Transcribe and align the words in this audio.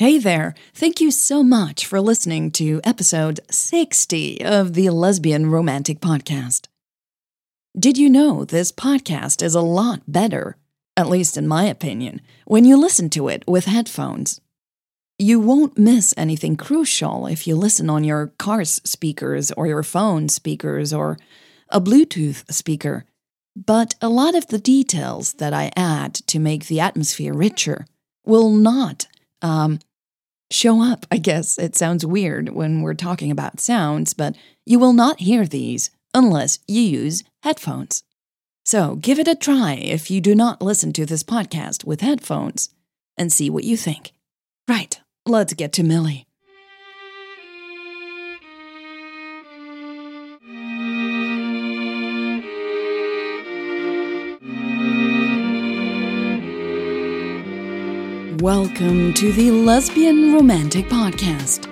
Hey 0.00 0.16
there. 0.16 0.54
Thank 0.72 1.02
you 1.02 1.10
so 1.10 1.42
much 1.42 1.84
for 1.84 2.00
listening 2.00 2.52
to 2.52 2.80
episode 2.84 3.38
60 3.50 4.42
of 4.42 4.72
the 4.72 4.88
Lesbian 4.88 5.50
Romantic 5.50 6.00
Podcast. 6.00 6.68
Did 7.78 7.98
you 7.98 8.08
know 8.08 8.46
this 8.46 8.72
podcast 8.72 9.42
is 9.42 9.54
a 9.54 9.60
lot 9.60 10.00
better, 10.08 10.56
at 10.96 11.10
least 11.10 11.36
in 11.36 11.46
my 11.46 11.64
opinion, 11.64 12.22
when 12.46 12.64
you 12.64 12.78
listen 12.78 13.10
to 13.10 13.28
it 13.28 13.44
with 13.46 13.66
headphones? 13.66 14.40
You 15.18 15.38
won't 15.38 15.76
miss 15.76 16.14
anything 16.16 16.56
crucial 16.56 17.26
if 17.26 17.46
you 17.46 17.54
listen 17.54 17.90
on 17.90 18.02
your 18.02 18.32
car's 18.38 18.80
speakers 18.82 19.52
or 19.52 19.66
your 19.66 19.82
phone 19.82 20.30
speakers 20.30 20.94
or 20.94 21.18
a 21.68 21.78
Bluetooth 21.78 22.50
speaker, 22.50 23.04
but 23.54 23.96
a 24.00 24.08
lot 24.08 24.34
of 24.34 24.46
the 24.46 24.58
details 24.58 25.34
that 25.34 25.52
I 25.52 25.70
add 25.76 26.14
to 26.28 26.38
make 26.38 26.68
the 26.68 26.80
atmosphere 26.80 27.34
richer 27.34 27.84
will 28.24 28.48
not 28.48 29.06
um, 29.42 29.78
show 30.50 30.82
up. 30.82 31.06
I 31.10 31.18
guess 31.18 31.58
it 31.58 31.76
sounds 31.76 32.04
weird 32.04 32.50
when 32.50 32.82
we're 32.82 32.94
talking 32.94 33.30
about 33.30 33.60
sounds, 33.60 34.14
but 34.14 34.36
you 34.66 34.78
will 34.78 34.92
not 34.92 35.20
hear 35.20 35.46
these 35.46 35.90
unless 36.14 36.58
you 36.66 36.80
use 36.80 37.24
headphones. 37.42 38.02
So 38.64 38.96
give 38.96 39.18
it 39.18 39.28
a 39.28 39.34
try 39.34 39.74
if 39.74 40.10
you 40.10 40.20
do 40.20 40.34
not 40.34 40.62
listen 40.62 40.92
to 40.94 41.06
this 41.06 41.22
podcast 41.22 41.84
with 41.84 42.02
headphones 42.02 42.68
and 43.16 43.32
see 43.32 43.50
what 43.50 43.64
you 43.64 43.76
think. 43.76 44.12
Right. 44.68 45.00
Let's 45.26 45.54
get 45.54 45.72
to 45.74 45.82
Milly. 45.82 46.26
Welcome 58.40 59.12
to 59.14 59.32
the 59.32 59.50
Lesbian 59.50 60.32
Romantic 60.32 60.86
Podcast. 60.86 61.66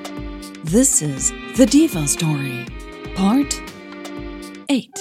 This 0.65 1.01
is 1.01 1.33
The 1.57 1.65
Diva 1.65 2.07
Story, 2.07 2.67
Part 3.15 3.59
8. 4.69 4.93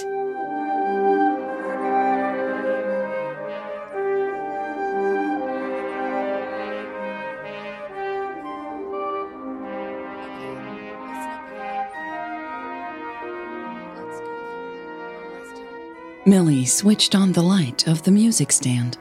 Milly 16.24 16.64
switched 16.64 17.14
on 17.14 17.32
the 17.32 17.42
light 17.42 17.86
of 17.86 18.04
the 18.04 18.10
music 18.10 18.52
stand. 18.52 18.96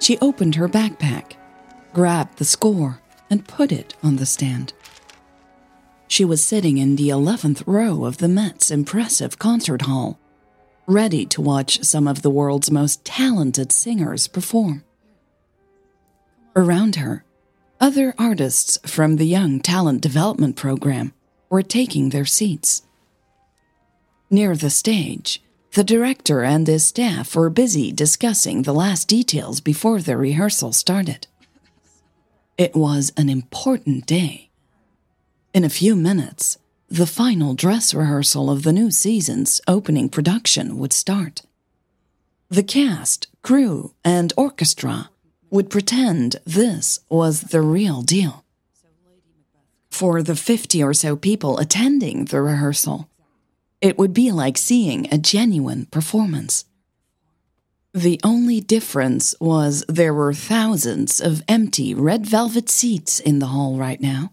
She 0.00 0.18
opened 0.18 0.56
her 0.56 0.68
backpack, 0.68 1.34
grabbed 1.92 2.38
the 2.38 2.44
score, 2.44 3.00
and 3.28 3.46
put 3.46 3.70
it 3.70 3.94
on 4.02 4.16
the 4.16 4.26
stand. 4.26 4.72
She 6.08 6.24
was 6.24 6.42
sitting 6.42 6.78
in 6.78 6.96
the 6.96 7.10
11th 7.10 7.62
row 7.66 8.04
of 8.04 8.18
the 8.18 8.26
Met's 8.26 8.70
impressive 8.70 9.38
concert 9.38 9.82
hall, 9.82 10.18
ready 10.86 11.24
to 11.26 11.40
watch 11.40 11.84
some 11.84 12.08
of 12.08 12.22
the 12.22 12.30
world's 12.30 12.70
most 12.70 13.04
talented 13.04 13.70
singers 13.70 14.26
perform. 14.26 14.82
Around 16.56 16.96
her, 16.96 17.24
other 17.78 18.14
artists 18.18 18.78
from 18.84 19.16
the 19.16 19.26
Young 19.26 19.60
Talent 19.60 20.00
Development 20.00 20.56
Program 20.56 21.12
were 21.48 21.62
taking 21.62 22.08
their 22.08 22.24
seats. 22.24 22.82
Near 24.30 24.56
the 24.56 24.70
stage, 24.70 25.42
the 25.72 25.84
director 25.84 26.42
and 26.42 26.66
his 26.66 26.84
staff 26.84 27.36
were 27.36 27.50
busy 27.50 27.92
discussing 27.92 28.62
the 28.62 28.74
last 28.74 29.06
details 29.06 29.60
before 29.60 30.00
the 30.00 30.16
rehearsal 30.16 30.72
started. 30.72 31.26
It 32.58 32.74
was 32.74 33.12
an 33.16 33.28
important 33.28 34.06
day. 34.06 34.50
In 35.54 35.64
a 35.64 35.70
few 35.70 35.94
minutes, 35.94 36.58
the 36.88 37.06
final 37.06 37.54
dress 37.54 37.94
rehearsal 37.94 38.50
of 38.50 38.64
the 38.64 38.72
new 38.72 38.90
season's 38.90 39.60
opening 39.68 40.08
production 40.08 40.76
would 40.78 40.92
start. 40.92 41.42
The 42.48 42.64
cast, 42.64 43.28
crew, 43.42 43.94
and 44.04 44.32
orchestra 44.36 45.10
would 45.50 45.70
pretend 45.70 46.36
this 46.44 46.98
was 47.08 47.42
the 47.42 47.60
real 47.60 48.02
deal. 48.02 48.44
For 49.90 50.22
the 50.22 50.36
50 50.36 50.82
or 50.82 50.94
so 50.94 51.14
people 51.14 51.58
attending 51.58 52.26
the 52.26 52.40
rehearsal, 52.40 53.08
it 53.80 53.98
would 53.98 54.12
be 54.12 54.30
like 54.30 54.58
seeing 54.58 55.06
a 55.12 55.18
genuine 55.18 55.86
performance. 55.86 56.64
The 57.92 58.20
only 58.22 58.60
difference 58.60 59.34
was 59.40 59.84
there 59.88 60.14
were 60.14 60.32
thousands 60.32 61.20
of 61.20 61.42
empty 61.48 61.94
red 61.94 62.24
velvet 62.26 62.68
seats 62.68 63.18
in 63.18 63.40
the 63.40 63.46
hall 63.46 63.76
right 63.76 64.00
now. 64.00 64.32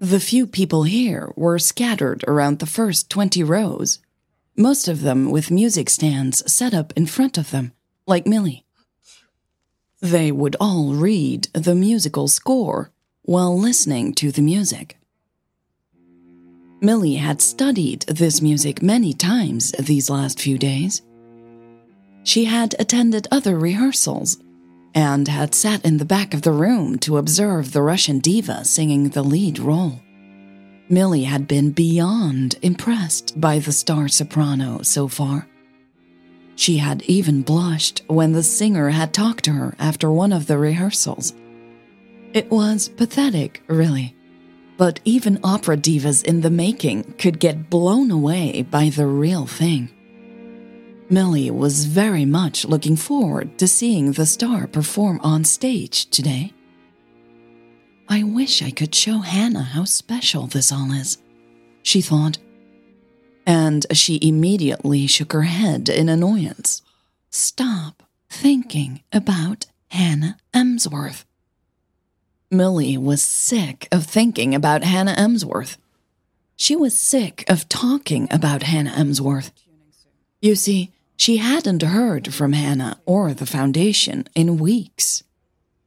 The 0.00 0.20
few 0.20 0.46
people 0.46 0.82
here 0.82 1.32
were 1.36 1.58
scattered 1.58 2.24
around 2.26 2.58
the 2.58 2.66
first 2.66 3.08
20 3.08 3.42
rows, 3.44 4.00
most 4.56 4.88
of 4.88 5.02
them 5.02 5.30
with 5.30 5.50
music 5.50 5.90
stands 5.90 6.50
set 6.50 6.72
up 6.72 6.92
in 6.96 7.04
front 7.04 7.36
of 7.36 7.50
them, 7.50 7.72
like 8.06 8.26
Milly. 8.26 8.64
They 10.00 10.32
would 10.32 10.56
all 10.58 10.94
read 10.94 11.48
the 11.52 11.74
musical 11.74 12.26
score 12.26 12.90
while 13.22 13.58
listening 13.58 14.14
to 14.14 14.32
the 14.32 14.40
music. 14.40 14.98
Milly 16.86 17.16
had 17.16 17.42
studied 17.42 18.02
this 18.02 18.40
music 18.40 18.80
many 18.80 19.12
times 19.12 19.72
these 19.72 20.08
last 20.08 20.40
few 20.40 20.56
days. 20.56 21.02
She 22.22 22.44
had 22.44 22.76
attended 22.78 23.26
other 23.32 23.58
rehearsals 23.58 24.38
and 24.94 25.26
had 25.26 25.52
sat 25.52 25.84
in 25.84 25.96
the 25.96 26.04
back 26.04 26.32
of 26.32 26.42
the 26.42 26.52
room 26.52 26.96
to 27.00 27.16
observe 27.16 27.72
the 27.72 27.82
Russian 27.82 28.20
diva 28.20 28.64
singing 28.64 29.08
the 29.08 29.24
lead 29.24 29.58
role. 29.58 30.00
Milly 30.88 31.24
had 31.24 31.48
been 31.48 31.72
beyond 31.72 32.54
impressed 32.62 33.40
by 33.40 33.58
the 33.58 33.72
star 33.72 34.06
soprano 34.06 34.82
so 34.82 35.08
far. 35.08 35.48
She 36.54 36.76
had 36.76 37.02
even 37.02 37.42
blushed 37.42 38.02
when 38.06 38.30
the 38.30 38.44
singer 38.44 38.90
had 38.90 39.12
talked 39.12 39.44
to 39.46 39.54
her 39.54 39.74
after 39.80 40.08
one 40.08 40.32
of 40.32 40.46
the 40.46 40.56
rehearsals. 40.56 41.34
It 42.32 42.48
was 42.48 42.88
pathetic, 42.88 43.64
really. 43.66 44.15
But 44.76 45.00
even 45.04 45.40
opera 45.42 45.76
divas 45.76 46.24
in 46.24 46.42
the 46.42 46.50
making 46.50 47.14
could 47.18 47.40
get 47.40 47.70
blown 47.70 48.10
away 48.10 48.62
by 48.62 48.90
the 48.90 49.06
real 49.06 49.46
thing. 49.46 49.90
Milly 51.08 51.50
was 51.50 51.86
very 51.86 52.24
much 52.24 52.64
looking 52.64 52.96
forward 52.96 53.58
to 53.58 53.68
seeing 53.68 54.12
the 54.12 54.26
star 54.26 54.66
perform 54.66 55.20
on 55.22 55.44
stage 55.44 56.06
today. 56.06 56.52
I 58.08 58.22
wish 58.22 58.62
I 58.62 58.70
could 58.70 58.94
show 58.94 59.18
Hannah 59.18 59.62
how 59.62 59.84
special 59.84 60.46
this 60.46 60.72
all 60.72 60.92
is, 60.92 61.18
she 61.82 62.00
thought. 62.00 62.38
And 63.46 63.86
she 63.92 64.18
immediately 64.20 65.06
shook 65.06 65.32
her 65.32 65.42
head 65.42 65.88
in 65.88 66.08
annoyance. 66.08 66.82
Stop 67.30 68.02
thinking 68.28 69.02
about 69.12 69.66
Hannah 69.88 70.38
Emsworth. 70.52 71.25
Milly 72.50 72.96
was 72.96 73.22
sick 73.22 73.88
of 73.90 74.06
thinking 74.06 74.54
about 74.54 74.84
Hannah 74.84 75.16
Emsworth. 75.18 75.78
She 76.54 76.76
was 76.76 76.98
sick 76.98 77.44
of 77.48 77.68
talking 77.68 78.28
about 78.30 78.62
Hannah 78.62 78.94
Emsworth. 78.96 79.50
You 80.40 80.54
see, 80.54 80.92
she 81.16 81.38
hadn't 81.38 81.82
heard 81.82 82.32
from 82.32 82.52
Hannah 82.52 83.00
or 83.04 83.34
the 83.34 83.46
Foundation 83.46 84.28
in 84.34 84.58
weeks. 84.58 85.24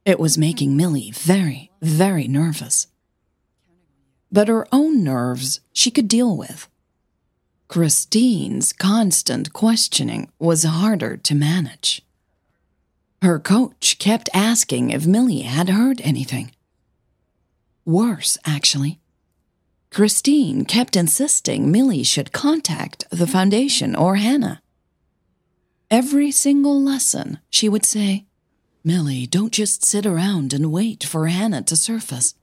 It 0.04 0.20
was 0.20 0.36
making 0.36 0.76
Milly 0.76 1.10
very, 1.12 1.70
very 1.80 2.28
nervous. 2.28 2.88
But 4.30 4.48
her 4.48 4.66
own 4.70 5.02
nerves 5.02 5.60
she 5.72 5.90
could 5.90 6.08
deal 6.08 6.36
with. 6.36 6.68
Christine's 7.68 8.72
constant 8.72 9.52
questioning 9.52 10.30
was 10.38 10.64
harder 10.64 11.16
to 11.16 11.34
manage. 11.34 12.02
Her 13.22 13.38
coach 13.38 13.98
kept 13.98 14.28
asking 14.32 14.90
if 14.90 15.06
Milly 15.06 15.42
had 15.42 15.68
heard 15.68 16.00
anything. 16.02 16.52
Worse, 17.90 18.38
actually. 18.46 19.00
Christine 19.90 20.64
kept 20.64 20.94
insisting 20.94 21.72
Milly 21.72 22.04
should 22.04 22.30
contact 22.30 23.04
the 23.10 23.26
foundation 23.26 23.96
or 23.96 24.14
Hannah. 24.14 24.62
Every 25.90 26.30
single 26.30 26.80
lesson, 26.80 27.40
she 27.50 27.68
would 27.68 27.84
say, 27.84 28.26
Milly, 28.84 29.26
don't 29.26 29.52
just 29.52 29.84
sit 29.84 30.06
around 30.06 30.52
and 30.52 30.70
wait 30.70 31.02
for 31.02 31.26
Hannah 31.26 31.62
to 31.62 31.74
surface. 31.74 32.34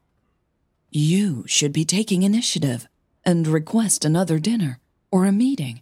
You 0.92 1.46
should 1.48 1.72
be 1.72 1.86
taking 1.86 2.24
initiative 2.24 2.90
and 3.24 3.48
request 3.48 4.04
another 4.04 4.40
dinner 4.40 4.82
or 5.12 5.24
a 5.24 5.32
meeting. 5.32 5.82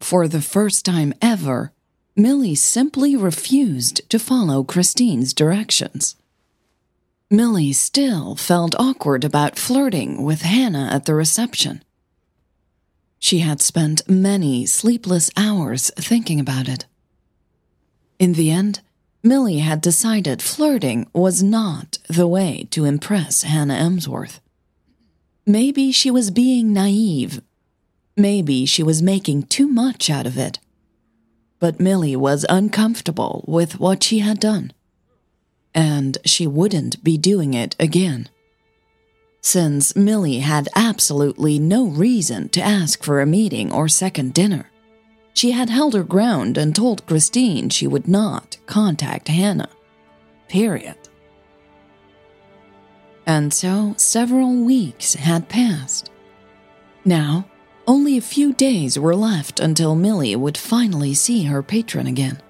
For 0.00 0.26
the 0.26 0.42
first 0.42 0.84
time 0.84 1.14
ever, 1.22 1.72
Milly 2.16 2.56
simply 2.56 3.14
refused 3.14 4.10
to 4.10 4.18
follow 4.18 4.64
Christine's 4.64 5.32
directions. 5.32 6.16
Milly 7.32 7.72
still 7.72 8.34
felt 8.34 8.74
awkward 8.76 9.22
about 9.22 9.56
flirting 9.56 10.24
with 10.24 10.42
Hannah 10.42 10.88
at 10.90 11.04
the 11.04 11.14
reception. 11.14 11.84
She 13.20 13.38
had 13.38 13.60
spent 13.60 14.08
many 14.08 14.66
sleepless 14.66 15.30
hours 15.36 15.92
thinking 15.94 16.40
about 16.40 16.66
it. 16.66 16.86
In 18.18 18.32
the 18.32 18.50
end, 18.50 18.80
Milly 19.22 19.58
had 19.58 19.80
decided 19.80 20.42
flirting 20.42 21.08
was 21.12 21.40
not 21.40 21.98
the 22.08 22.26
way 22.26 22.66
to 22.72 22.84
impress 22.84 23.44
Hannah 23.44 23.74
Emsworth. 23.74 24.40
Maybe 25.46 25.92
she 25.92 26.10
was 26.10 26.32
being 26.32 26.72
naive. 26.72 27.42
Maybe 28.16 28.66
she 28.66 28.82
was 28.82 29.02
making 29.02 29.44
too 29.44 29.68
much 29.68 30.10
out 30.10 30.26
of 30.26 30.36
it. 30.36 30.58
But 31.60 31.78
Milly 31.78 32.16
was 32.16 32.44
uncomfortable 32.48 33.44
with 33.46 33.78
what 33.78 34.02
she 34.02 34.18
had 34.18 34.40
done. 34.40 34.72
And 35.74 36.18
she 36.24 36.46
wouldn't 36.46 37.02
be 37.04 37.16
doing 37.16 37.54
it 37.54 37.76
again. 37.78 38.28
Since 39.40 39.96
Milly 39.96 40.40
had 40.40 40.68
absolutely 40.74 41.58
no 41.58 41.86
reason 41.86 42.48
to 42.50 42.60
ask 42.60 43.02
for 43.02 43.20
a 43.20 43.26
meeting 43.26 43.72
or 43.72 43.88
second 43.88 44.34
dinner. 44.34 44.70
She 45.32 45.52
had 45.52 45.70
held 45.70 45.94
her 45.94 46.02
ground 46.02 46.58
and 46.58 46.74
told 46.74 47.06
Christine 47.06 47.70
she 47.70 47.86
would 47.86 48.08
not 48.08 48.58
contact 48.66 49.28
Hannah. 49.28 49.70
Period. 50.48 50.96
And 53.26 53.54
so 53.54 53.94
several 53.96 54.64
weeks 54.64 55.14
had 55.14 55.48
passed. 55.48 56.10
Now, 57.04 57.46
only 57.86 58.18
a 58.18 58.22
few 58.22 58.52
days 58.52 58.98
were 58.98 59.14
left 59.14 59.60
until 59.60 59.94
Milly 59.94 60.34
would 60.36 60.58
finally 60.58 61.14
see 61.14 61.44
her 61.44 61.62
patron 61.62 62.06
again. 62.06 62.40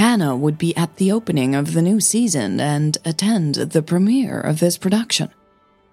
Hannah 0.00 0.34
would 0.34 0.56
be 0.56 0.74
at 0.78 0.96
the 0.96 1.12
opening 1.12 1.54
of 1.54 1.74
the 1.74 1.82
new 1.82 2.00
season 2.00 2.58
and 2.58 2.96
attend 3.04 3.56
the 3.56 3.82
premiere 3.82 4.40
of 4.40 4.58
this 4.58 4.78
production. 4.78 5.28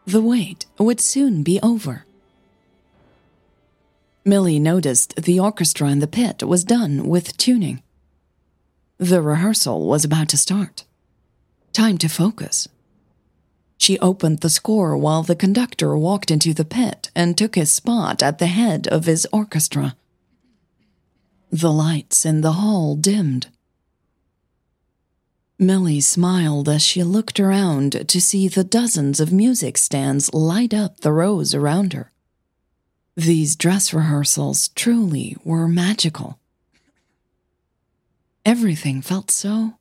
The 0.05 0.21
wait 0.21 0.65
would 0.79 1.01
soon 1.01 1.43
be 1.43 1.59
over. 1.61 2.05
Milly 4.23 4.59
noticed 4.59 5.17
the 5.17 5.41
orchestra 5.41 5.89
in 5.89 5.99
the 5.99 6.07
pit 6.07 6.41
was 6.41 6.63
done 6.63 7.09
with 7.09 7.35
tuning. 7.35 7.83
The 8.97 9.21
rehearsal 9.21 9.85
was 9.85 10.05
about 10.05 10.29
to 10.29 10.37
start. 10.37 10.85
Time 11.73 11.97
to 11.97 12.07
focus. 12.07 12.69
She 13.77 13.99
opened 13.99 14.39
the 14.39 14.49
score 14.49 14.95
while 14.97 15.23
the 15.23 15.35
conductor 15.35 15.97
walked 15.97 16.31
into 16.31 16.53
the 16.53 16.63
pit 16.63 17.11
and 17.13 17.37
took 17.37 17.55
his 17.55 17.73
spot 17.73 18.23
at 18.23 18.37
the 18.37 18.47
head 18.47 18.87
of 18.87 19.03
his 19.03 19.27
orchestra. 19.33 19.97
The 21.51 21.73
lights 21.73 22.25
in 22.25 22.39
the 22.39 22.53
hall 22.53 22.95
dimmed. 22.95 23.47
Milly 25.59 25.99
smiled 26.01 26.69
as 26.69 26.83
she 26.83 27.01
looked 27.03 27.39
around 27.39 28.07
to 28.07 28.21
see 28.21 28.47
the 28.47 28.63
dozens 28.63 29.19
of 29.19 29.33
music 29.33 29.75
stands 29.79 30.31
light 30.31 30.71
up 30.71 30.99
the 30.99 31.11
rows 31.11 31.55
around 31.55 31.93
her. 31.93 32.11
These 33.15 33.55
dress 33.55 33.91
rehearsals 33.91 34.67
truly 34.69 35.35
were 35.43 35.67
magical. 35.67 36.37
Everything 38.45 39.01
felt 39.01 39.31
so 39.31 39.73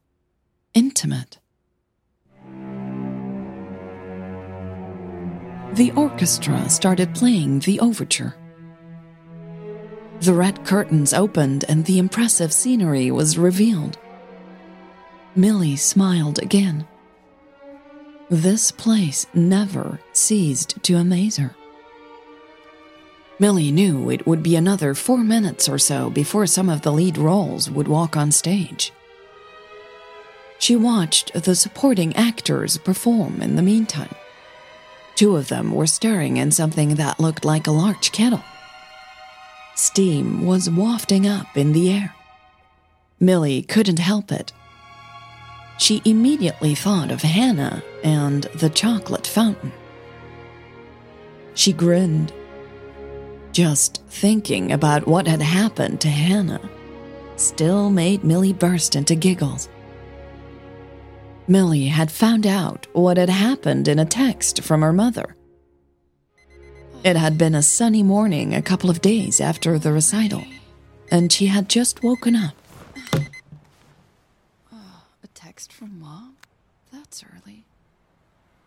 intimate. 0.73 1.38
The 5.75 5.93
orchestra 5.94 6.70
started 6.70 7.14
playing 7.14 7.61
the 7.61 7.81
overture. 7.81 8.34
The 10.20 10.32
red 10.32 10.64
curtains 10.64 11.12
opened 11.12 11.67
and 11.69 11.84
the 11.84 11.99
impressive 11.99 12.55
scenery 12.55 13.11
was 13.11 13.37
revealed. 13.37 13.99
Milly 15.37 15.77
smiled 15.77 16.38
again. 16.38 16.87
This 18.31 18.73
place 18.73 19.27
never 19.35 20.00
ceased 20.15 20.83
to 20.85 20.97
amaze 20.97 21.37
her. 21.37 21.55
Milly 23.38 23.71
knew 23.71 24.11
it 24.11 24.27
would 24.27 24.43
be 24.43 24.56
another 24.56 24.94
four 24.94 25.19
minutes 25.19 25.69
or 25.69 25.79
so 25.79 26.09
before 26.09 26.47
some 26.47 26.71
of 26.71 26.81
the 26.81 26.93
lead 26.93 27.19
roles 27.19 27.71
would 27.71 27.87
walk 27.87 28.17
on 28.17 28.33
stage. 28.33 28.94
She 30.59 30.75
watched 30.75 31.35
the 31.35 31.55
supporting 31.55 32.17
actors 32.17 32.79
perform 32.79 33.43
in 33.43 33.56
the 33.56 33.62
meantime. 33.62 34.15
Two 35.17 35.37
of 35.37 35.49
them 35.49 35.71
were 35.73 35.87
stirring 35.87 36.38
in 36.38 36.50
something 36.50 36.94
that 36.94 37.21
looked 37.21 37.44
like 37.44 37.67
a 37.67 37.73
large 37.73 38.11
kettle. 38.11 38.43
Steam 39.75 40.47
was 40.47 40.71
wafting 40.71 41.27
up 41.27 41.59
in 41.59 41.73
the 41.73 41.93
air. 41.93 42.15
Milly 43.21 43.61
couldn't 43.61 43.99
help 43.99 44.33
it. 44.33 44.55
She 45.78 46.02
immediately 46.05 46.75
thought 46.75 47.11
of 47.11 47.23
Hannah 47.23 47.82
and 48.02 48.44
the 48.55 48.70
chocolate 48.70 49.26
fountain. 49.26 49.73
She 51.55 51.73
grinned 51.73 52.32
just 53.52 54.02
thinking 54.08 54.73
about 54.73 55.06
what 55.06 55.26
had 55.26 55.40
happened 55.40 56.00
to 56.02 56.08
Hannah 56.08 56.61
still 57.37 57.90
made 57.90 58.25
Milly 58.25 58.52
burst 58.52 58.96
into 58.96 59.14
giggles. 59.14 59.69
Milly 61.49 61.87
had 61.87 62.11
found 62.11 62.46
out 62.46 62.87
what 62.93 63.17
had 63.17 63.28
happened 63.28 63.88
in 63.88 63.99
a 63.99 64.05
text 64.05 64.62
from 64.62 64.82
her 64.82 64.93
mother. 64.93 65.37
It 67.05 67.17
had 67.17 67.38
been 67.38 67.55
a 67.55 67.62
sunny 67.62 68.02
morning 68.02 68.55
a 68.55 68.62
couple 68.62 68.90
of 68.90 69.00
days 69.00 69.40
after 69.40 69.78
the 69.78 69.93
recital, 69.93 70.44
and 71.11 71.31
she 71.31 71.46
had 71.46 71.69
just 71.69 72.02
woken 72.02 72.34
up. 72.34 72.55
Text 75.56 75.73
from 75.73 75.99
Mom? 75.99 76.37
That's 76.93 77.25
early. 77.25 77.64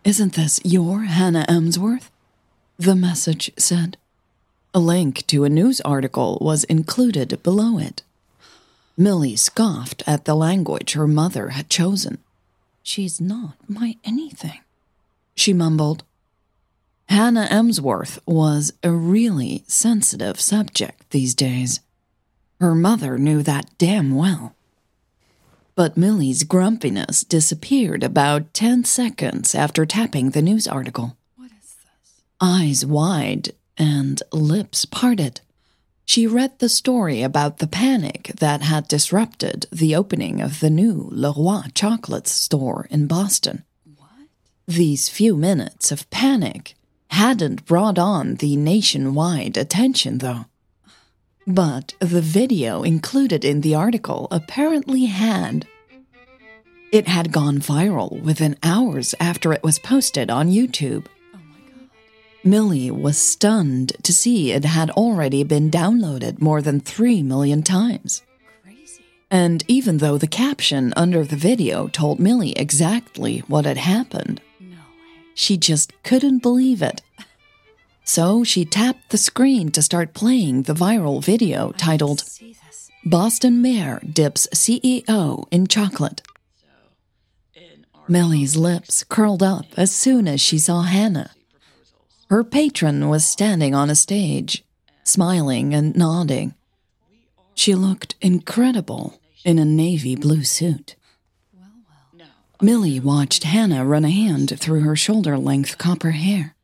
Isn't 0.04 0.34
this 0.34 0.60
your 0.64 1.02
Hannah 1.02 1.46
Emsworth? 1.48 2.10
The 2.80 2.96
message 2.96 3.52
said. 3.60 3.96
A 4.74 4.80
link 4.80 5.28
to 5.28 5.44
a 5.44 5.50
news 5.50 5.80
article 5.82 6.40
was 6.42 6.64
included 6.64 7.44
below 7.44 7.78
it. 7.78 8.02
Milly 8.98 9.36
scoffed 9.36 10.02
at 10.08 10.26
the 10.26 10.34
language 10.34 10.94
her 10.94 11.08
mother 11.08 11.50
had 11.50 11.70
chosen. 11.70 12.18
She's 12.82 13.22
not 13.22 13.54
my 13.68 13.98
anything, 14.04 14.62
she 15.36 15.54
mumbled. 15.54 16.04
Hannah 17.08 17.50
Emsworth 17.52 18.18
was 18.26 18.74
a 18.82 18.90
really 18.90 19.64
sensitive 19.68 20.42
subject 20.42 21.12
these 21.12 21.36
days. 21.36 21.82
Her 22.60 22.74
mother 22.74 23.20
knew 23.20 23.44
that 23.44 23.70
damn 23.78 24.16
well. 24.16 24.56
But 25.80 25.96
Milly's 25.96 26.44
grumpiness 26.44 27.24
disappeared 27.24 28.04
about 28.04 28.54
10 28.54 28.84
seconds 28.84 29.56
after 29.56 29.86
tapping 29.86 30.32
the 30.32 30.42
news 30.42 30.68
article. 30.68 31.16
What 31.38 31.52
is 31.52 31.74
this? 31.74 32.22
Eyes 32.42 32.86
wide, 32.86 33.54
and 33.78 34.22
lips 34.34 34.84
parted. 34.84 35.40
She 36.04 36.28
read 36.28 36.60
the 36.60 36.68
story 36.68 37.22
about 37.22 37.60
the 37.60 37.66
panic 37.66 38.34
that 38.42 38.62
had 38.62 38.90
disrupted 38.90 39.68
the 39.72 39.96
opening 39.96 40.42
of 40.42 40.60
the 40.60 40.70
new 40.70 41.08
Le 41.14 41.32
Roi 41.32 41.70
Chocolates 41.74 42.32
store 42.32 42.86
in 42.90 43.08
Boston. 43.08 43.64
What? 43.96 44.28
These 44.68 45.08
few 45.08 45.38
minutes 45.38 45.94
of 45.94 46.10
panic 46.10 46.76
hadn't 47.12 47.66
brought 47.66 47.98
on 47.98 48.36
the 48.36 48.58
nationwide 48.58 49.56
attention, 49.56 50.18
though. 50.18 50.44
But 51.50 51.96
the 51.98 52.22
video 52.22 52.84
included 52.84 53.44
in 53.44 53.62
the 53.62 53.74
article 53.74 54.28
apparently 54.30 55.06
had. 55.06 55.68
It 56.92 57.08
had 57.08 57.32
gone 57.32 57.58
viral 57.58 58.22
within 58.22 58.56
hours 58.62 59.16
after 59.20 59.52
it 59.52 59.64
was 59.64 59.80
posted 59.80 60.30
on 60.30 60.52
YouTube. 60.52 61.08
Oh 61.34 61.40
Milly 62.44 62.92
was 62.92 63.18
stunned 63.18 63.94
to 64.04 64.14
see 64.14 64.52
it 64.52 64.64
had 64.64 64.92
already 64.92 65.44
been 65.44 65.72
downloaded 65.72 66.40
more 66.40 66.62
than 66.62 66.80
3 66.80 67.24
million 67.24 67.64
times. 67.64 68.22
Crazy. 68.64 69.04
And 69.32 69.64
even 69.68 69.98
though 69.98 70.20
the 70.20 70.28
caption 70.28 70.94
under 70.96 71.26
the 71.26 71.36
video 71.36 71.88
told 71.88 72.20
Milly 72.20 72.52
exactly 72.52 73.40
what 73.48 73.66
had 73.66 73.78
happened, 73.78 74.40
No 74.60 74.68
way. 74.68 75.24
she 75.34 75.58
just 75.58 75.94
couldn't 76.04 76.44
believe 76.44 76.84
it. 76.84 77.02
So 78.10 78.44
she 78.44 78.66
tapped 78.66 79.12
the 79.12 79.20
screen 79.20 79.70
to 79.70 79.84
start 79.84 80.16
playing 80.16 80.64
the 80.64 80.74
viral 80.74 81.24
video 81.24 81.74
titled 81.74 82.24
Boston 83.06 83.62
Mayor 83.62 84.02
Dips 84.02 84.48
CEO 84.52 85.46
in 85.52 85.68
Chocolate. 85.68 86.24
Milly's 88.08 88.58
lips 88.58 89.04
curled 89.04 89.44
up 89.44 89.68
as 89.78 89.92
soon 89.92 90.28
as 90.28 90.42
she 90.42 90.58
saw 90.58 90.82
Hannah. 90.82 91.30
Her 92.32 92.44
patron 92.44 93.10
was 93.10 93.28
standing 93.28 93.76
on 93.76 93.92
a 93.92 93.96
stage, 93.96 94.66
smiling 95.04 95.76
and 95.76 95.96
nodding. 95.96 96.56
She 97.54 97.76
looked 97.76 98.16
incredible 98.22 99.22
in 99.46 99.60
a 99.60 99.66
navy 99.66 100.16
blue 100.16 100.44
suit. 100.44 100.96
Milly 102.60 103.00
watched 103.00 103.44
Hannah 103.44 103.86
run 103.86 104.04
a 104.04 104.10
hand 104.10 104.60
through 104.60 104.82
her 104.82 104.96
shoulder 104.96 105.38
length 105.38 105.78
copper 105.78 106.12
hair. 106.12 106.56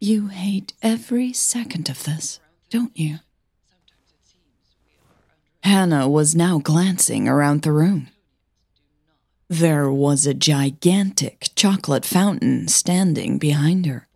You 0.00 0.28
hate 0.28 0.74
every 0.80 1.32
second 1.32 1.88
of 1.88 2.04
this, 2.04 2.38
don't 2.70 2.96
you? 2.96 3.18
Hannah 5.64 6.08
was 6.08 6.36
now 6.36 6.60
glancing 6.60 7.26
around 7.26 7.62
the 7.62 7.72
room. 7.72 8.08
There 9.48 9.90
was 9.90 10.24
a 10.24 10.34
gigantic 10.34 11.48
chocolate 11.56 12.04
fountain 12.04 12.68
standing 12.68 13.38
behind 13.38 13.86
her. 13.86 14.06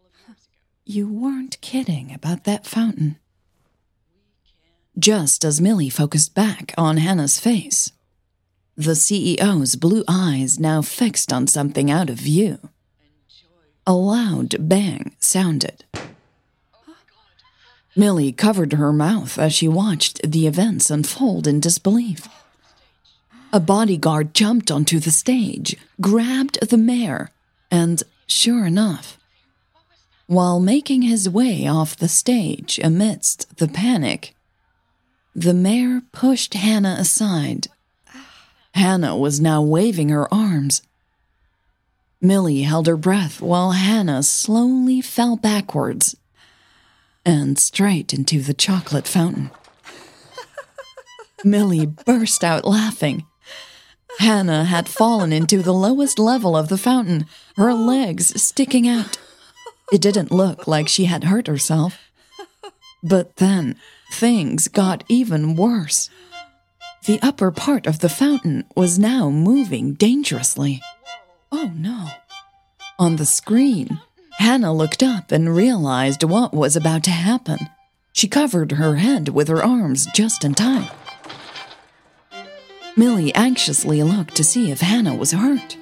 You 0.84 1.08
weren't 1.08 1.60
kidding 1.60 2.12
about 2.14 2.44
that 2.44 2.64
fountain. 2.64 3.16
Just 4.96 5.44
as 5.44 5.60
Milly 5.60 5.88
focused 5.88 6.34
back 6.34 6.74
on 6.78 6.98
Hannah's 6.98 7.40
face, 7.40 7.90
the 8.76 8.92
CEO's 8.92 9.74
blue 9.74 10.04
eyes 10.06 10.60
now 10.60 10.80
fixed 10.80 11.32
on 11.32 11.46
something 11.46 11.90
out 11.90 12.08
of 12.08 12.18
view. 12.18 12.58
A 13.86 13.94
loud 13.94 14.54
bang 14.60 15.14
sounded. 15.18 15.84
Milly 17.96 18.32
covered 18.32 18.74
her 18.74 18.92
mouth 18.92 19.38
as 19.38 19.52
she 19.52 19.68
watched 19.68 20.20
the 20.22 20.46
events 20.46 20.90
unfold 20.90 21.46
in 21.46 21.60
disbelief. 21.60 22.28
A 23.52 23.60
bodyguard 23.60 24.34
jumped 24.34 24.70
onto 24.70 24.98
the 24.98 25.10
stage, 25.10 25.76
grabbed 26.00 26.58
the 26.68 26.78
mayor, 26.78 27.30
and, 27.70 28.02
sure 28.26 28.64
enough, 28.64 29.18
while 30.26 30.60
making 30.60 31.02
his 31.02 31.28
way 31.28 31.66
off 31.66 31.96
the 31.96 32.08
stage 32.08 32.80
amidst 32.82 33.58
the 33.58 33.68
panic, 33.68 34.34
the 35.34 35.52
mayor 35.52 36.02
pushed 36.12 36.54
Hannah 36.54 36.96
aside. 36.98 37.68
Hannah 38.74 39.16
was 39.16 39.40
now 39.40 39.60
waving 39.60 40.08
her 40.08 40.32
arms. 40.32 40.82
Milly 42.24 42.62
held 42.62 42.86
her 42.86 42.96
breath 42.96 43.42
while 43.42 43.72
Hannah 43.72 44.22
slowly 44.22 45.00
fell 45.00 45.36
backwards 45.36 46.16
and 47.26 47.58
straight 47.58 48.14
into 48.14 48.40
the 48.40 48.54
chocolate 48.54 49.08
fountain. 49.08 49.50
Milly 51.44 51.84
burst 51.84 52.44
out 52.44 52.64
laughing. 52.64 53.26
Hannah 54.20 54.64
had 54.64 54.88
fallen 54.88 55.32
into 55.32 55.62
the 55.62 55.74
lowest 55.74 56.16
level 56.16 56.56
of 56.56 56.68
the 56.68 56.78
fountain, 56.78 57.26
her 57.56 57.74
legs 57.74 58.40
sticking 58.40 58.86
out. 58.86 59.18
It 59.92 60.00
didn't 60.00 60.30
look 60.30 60.68
like 60.68 60.88
she 60.88 61.06
had 61.06 61.24
hurt 61.24 61.48
herself. 61.48 61.98
But 63.02 63.36
then 63.36 63.76
things 64.12 64.68
got 64.68 65.02
even 65.08 65.56
worse. 65.56 66.08
The 67.04 67.18
upper 67.20 67.50
part 67.50 67.88
of 67.88 67.98
the 67.98 68.08
fountain 68.08 68.64
was 68.76 68.96
now 68.96 69.28
moving 69.28 69.94
dangerously. 69.94 70.80
Oh 71.52 71.70
no. 71.74 72.08
On 72.98 73.16
the 73.16 73.26
screen, 73.26 74.00
Hannah 74.38 74.72
looked 74.72 75.02
up 75.02 75.30
and 75.30 75.54
realized 75.54 76.24
what 76.24 76.54
was 76.54 76.76
about 76.76 77.04
to 77.04 77.10
happen. 77.10 77.58
She 78.14 78.26
covered 78.26 78.72
her 78.72 78.96
head 78.96 79.28
with 79.28 79.48
her 79.48 79.62
arms 79.62 80.06
just 80.14 80.44
in 80.44 80.54
time. 80.54 80.88
Milly 82.96 83.34
anxiously 83.34 84.02
looked 84.02 84.34
to 84.36 84.44
see 84.44 84.70
if 84.70 84.80
Hannah 84.80 85.14
was 85.14 85.32
hurt. 85.32 85.76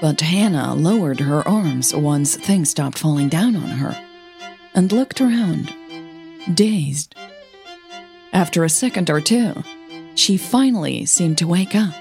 But 0.00 0.20
Hannah 0.20 0.74
lowered 0.74 1.20
her 1.20 1.46
arms 1.48 1.94
once 1.94 2.36
things 2.36 2.70
stopped 2.70 2.98
falling 2.98 3.28
down 3.28 3.56
on 3.56 3.68
her 3.68 3.96
and 4.74 4.92
looked 4.92 5.20
around, 5.22 5.72
dazed. 6.52 7.14
After 8.32 8.64
a 8.64 8.68
second 8.68 9.08
or 9.08 9.22
two, 9.22 9.62
she 10.14 10.36
finally 10.36 11.06
seemed 11.06 11.38
to 11.38 11.46
wake 11.46 11.74
up. 11.74 11.94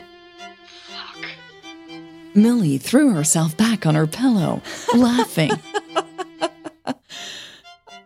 Milly 2.36 2.77
threw 2.77 3.13
herself 3.13 3.56
back 3.56 3.86
on 3.86 3.96
her 3.96 4.08
pillow, 4.08 4.62
laughing. 4.94 5.51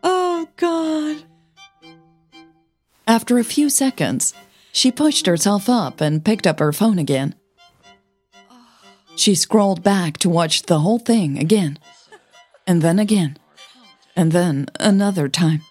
oh, 0.03 0.47
God. 0.55 1.23
After 3.07 3.39
a 3.39 3.43
few 3.43 3.69
seconds, 3.69 4.33
she 4.71 4.91
pushed 4.91 5.25
herself 5.25 5.67
up 5.67 5.99
and 5.99 6.23
picked 6.23 6.45
up 6.45 6.59
her 6.59 6.71
phone 6.71 6.99
again. 6.99 7.33
She 9.15 9.35
scrolled 9.35 9.83
back 9.83 10.17
to 10.19 10.29
watch 10.29 10.61
the 10.63 10.79
whole 10.79 10.99
thing 10.99 11.37
again, 11.37 11.79
and 12.67 12.81
then 12.81 12.99
again, 12.99 13.37
and 14.15 14.31
then 14.31 14.67
another 14.79 15.27
time. 15.27 15.61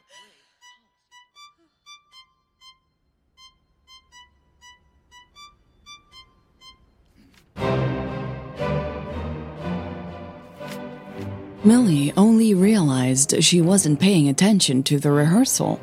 Milly 11.69 12.15
only 12.17 12.55
realized 12.55 13.45
she 13.45 13.61
wasn't 13.61 14.01
paying 14.01 14.27
attention 14.31 14.83
to 14.85 14.99
the 14.99 15.11
rehearsal 15.11 15.79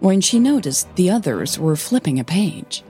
when 0.00 0.20
she 0.20 0.40
noticed 0.40 0.92
the 0.96 1.10
others 1.10 1.60
were 1.60 1.76
flipping 1.76 2.18
a 2.18 2.24
page. 2.24 2.82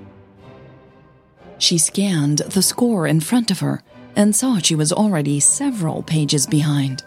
She 1.58 1.76
scanned 1.76 2.38
the 2.38 2.62
score 2.62 3.06
in 3.06 3.20
front 3.20 3.50
of 3.50 3.60
her 3.60 3.82
and 4.16 4.34
saw 4.34 4.56
she 4.56 4.74
was 4.74 4.94
already 4.94 5.40
several 5.40 6.02
pages 6.02 6.46
behind. 6.46 7.04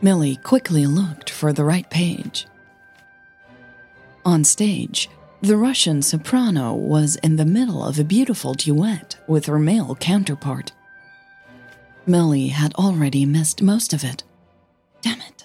Milly 0.00 0.34
quickly 0.34 0.84
looked 0.84 1.30
for 1.30 1.52
the 1.52 1.64
right 1.64 1.88
page. 1.88 2.48
On 4.24 4.42
stage, 4.42 5.10
the 5.42 5.56
Russian 5.56 6.02
soprano 6.02 6.74
was 6.74 7.14
in 7.22 7.36
the 7.36 7.44
middle 7.44 7.84
of 7.84 8.00
a 8.00 8.10
beautiful 8.16 8.54
duet 8.54 9.16
with 9.28 9.46
her 9.46 9.60
male 9.60 9.94
counterpart. 9.94 10.72
Milly 12.06 12.48
had 12.48 12.74
already 12.74 13.24
missed 13.24 13.62
most 13.62 13.92
of 13.92 14.02
it. 14.04 14.24
Damn 15.02 15.20
it. 15.20 15.44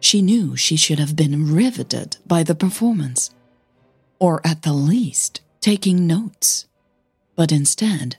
She 0.00 0.22
knew 0.22 0.56
she 0.56 0.76
should 0.76 0.98
have 0.98 1.16
been 1.16 1.54
riveted 1.54 2.16
by 2.26 2.42
the 2.42 2.54
performance, 2.54 3.30
or 4.18 4.40
at 4.44 4.62
the 4.62 4.72
least, 4.72 5.40
taking 5.60 6.06
notes. 6.06 6.66
But 7.34 7.52
instead, 7.52 8.16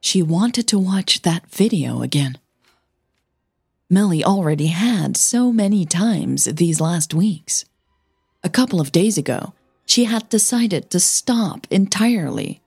she 0.00 0.22
wanted 0.22 0.68
to 0.68 0.78
watch 0.78 1.22
that 1.22 1.50
video 1.50 2.02
again. 2.02 2.38
Milly 3.90 4.22
already 4.22 4.66
had 4.66 5.16
so 5.16 5.50
many 5.50 5.86
times 5.86 6.44
these 6.44 6.80
last 6.80 7.14
weeks. 7.14 7.64
A 8.44 8.50
couple 8.50 8.80
of 8.80 8.92
days 8.92 9.16
ago, 9.16 9.54
she 9.86 10.04
had 10.04 10.28
decided 10.28 10.90
to 10.90 11.00
stop 11.00 11.66
entirely. 11.70 12.60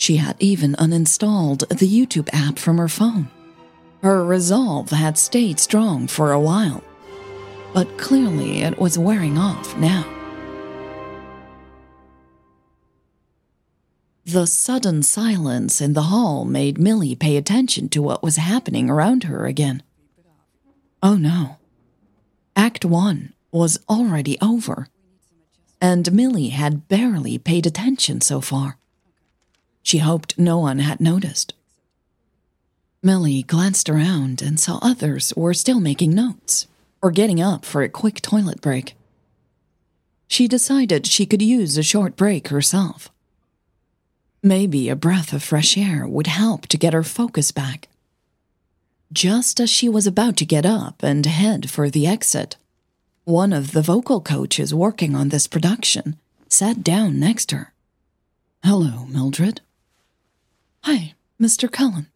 She 0.00 0.16
had 0.16 0.34
even 0.40 0.74
uninstalled 0.74 1.68
the 1.68 1.86
YouTube 1.86 2.28
app 2.32 2.58
from 2.58 2.78
her 2.78 2.88
phone. 2.88 3.28
Her 4.02 4.24
resolve 4.24 4.90
had 4.90 5.16
stayed 5.16 5.60
strong 5.60 6.08
for 6.08 6.32
a 6.32 6.40
while 6.40 6.82
but 7.72 7.98
clearly 7.98 8.62
it 8.62 8.78
was 8.78 8.98
wearing 8.98 9.38
off 9.38 9.76
now. 9.76 10.04
The 14.24 14.46
sudden 14.46 15.02
silence 15.02 15.80
in 15.80 15.94
the 15.94 16.02
hall 16.02 16.44
made 16.44 16.78
Milly 16.78 17.14
pay 17.14 17.36
attention 17.36 17.88
to 17.90 18.02
what 18.02 18.22
was 18.22 18.36
happening 18.36 18.88
around 18.88 19.24
her 19.24 19.46
again. 19.46 19.82
Oh 21.02 21.16
no. 21.16 21.56
Act 22.54 22.84
one 22.84 23.32
was 23.50 23.78
already 23.88 24.38
over, 24.40 24.88
and 25.80 26.12
Milly 26.12 26.48
had 26.48 26.86
barely 26.88 27.38
paid 27.38 27.66
attention 27.66 28.20
so 28.20 28.40
far. 28.40 28.79
She 29.82 29.98
hoped 29.98 30.38
no 30.38 30.58
one 30.58 30.78
had 30.78 31.00
noticed. 31.00 31.54
Milly 33.02 33.42
glanced 33.42 33.88
around 33.88 34.42
and 34.42 34.60
saw 34.60 34.78
others 34.82 35.32
were 35.36 35.54
still 35.54 35.80
making 35.80 36.14
notes 36.14 36.66
or 37.00 37.10
getting 37.10 37.40
up 37.40 37.64
for 37.64 37.82
a 37.82 37.88
quick 37.88 38.20
toilet 38.20 38.60
break. 38.60 38.94
She 40.28 40.46
decided 40.46 41.06
she 41.06 41.26
could 41.26 41.42
use 41.42 41.78
a 41.78 41.82
short 41.82 42.14
break 42.14 42.48
herself. 42.48 43.10
Maybe 44.42 44.88
a 44.88 44.96
breath 44.96 45.32
of 45.32 45.42
fresh 45.42 45.76
air 45.76 46.06
would 46.06 46.26
help 46.26 46.66
to 46.68 46.78
get 46.78 46.92
her 46.92 47.02
focus 47.02 47.50
back. 47.50 47.88
Just 49.12 49.60
as 49.60 49.68
she 49.68 49.88
was 49.88 50.06
about 50.06 50.36
to 50.36 50.44
get 50.44 50.64
up 50.64 51.02
and 51.02 51.26
head 51.26 51.68
for 51.68 51.90
the 51.90 52.06
exit, 52.06 52.56
one 53.24 53.52
of 53.52 53.72
the 53.72 53.82
vocal 53.82 54.20
coaches 54.20 54.72
working 54.72 55.16
on 55.16 55.30
this 55.30 55.46
production 55.46 56.16
sat 56.48 56.84
down 56.84 57.18
next 57.18 57.46
to 57.46 57.56
her. 57.56 57.72
Hello, 58.62 59.06
Mildred. 59.06 59.62
Hi, 60.84 61.14
Mr. 61.40 61.70
Cullen. 61.70 62.06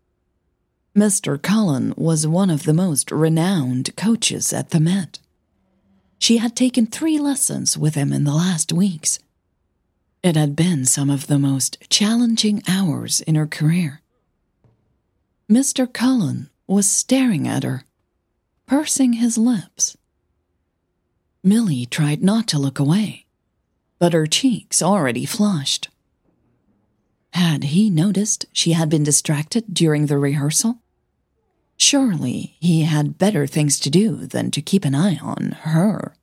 Mr. 0.97 1.41
Cullen 1.41 1.93
was 1.97 2.27
one 2.27 2.51
of 2.51 2.63
the 2.63 2.73
most 2.73 3.11
renowned 3.11 3.95
coaches 3.97 4.53
at 4.53 4.71
the 4.71 4.81
Met. 4.81 5.19
She 6.19 6.39
had 6.39 6.57
taken 6.57 6.87
three 6.87 7.19
lessons 7.19 7.77
with 7.77 7.95
him 7.95 8.13
in 8.13 8.25
the 8.25 8.35
last 8.35 8.73
weeks. 8.73 9.19
It 10.23 10.37
had 10.37 10.57
been 10.57 10.87
some 10.87 11.11
of 11.11 11.27
the 11.27 11.39
most 11.39 11.79
challenging 11.91 12.63
hours 12.67 13.21
in 13.21 13.35
her 13.35 13.47
career. 13.47 14.01
Mr. 15.51 15.93
Cullen 15.93 16.49
was 16.67 16.89
staring 16.89 17.47
at 17.47 17.65
her, 17.65 17.85
pursing 18.67 19.15
his 19.15 19.37
lips. 19.37 19.99
Milly 21.43 21.85
tried 21.85 22.23
not 22.23 22.47
to 22.49 22.59
look 22.59 22.79
away, 22.79 23.27
but 23.99 24.15
her 24.15 24.27
cheeks 24.27 24.81
already 24.81 25.27
flushed. 25.27 25.91
Had 27.35 27.65
he 27.65 27.91
noticed 27.91 28.47
she 28.53 28.73
had 28.75 28.89
been 28.89 29.03
distracted 29.03 29.75
during 29.75 30.07
the 30.07 30.19
rehearsal? 30.19 30.79
Surely 31.77 32.57
he 32.61 32.83
had 32.83 33.19
better 33.19 33.45
things 33.49 33.81
to 33.81 33.91
do 33.91 34.27
than 34.27 34.53
to 34.53 34.63
keep 34.63 34.85
an 34.85 34.95
eye 34.95 35.19
on 35.21 35.57
her. 35.63 36.15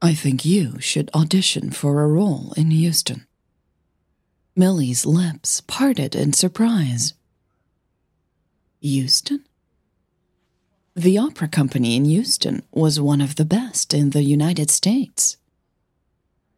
I 0.00 0.14
think 0.14 0.44
you 0.44 0.80
should 0.80 1.10
audition 1.12 1.72
for 1.72 2.00
a 2.00 2.06
role 2.06 2.54
in 2.56 2.70
Houston. 2.70 3.26
Milly's 4.54 5.04
lips 5.04 5.60
parted 5.62 6.14
in 6.14 6.32
surprise. 6.32 7.14
Houston? 8.80 9.44
The 10.94 11.18
opera 11.18 11.48
company 11.48 11.96
in 11.96 12.04
Houston 12.04 12.62
was 12.70 13.00
one 13.00 13.20
of 13.20 13.34
the 13.34 13.44
best 13.44 13.92
in 13.92 14.10
the 14.10 14.22
United 14.22 14.70
States. 14.70 15.38